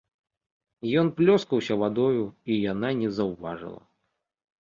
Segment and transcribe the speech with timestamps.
[1.01, 2.23] Ён плёскаўся вадою,
[2.55, 3.81] і яна не заўважыла.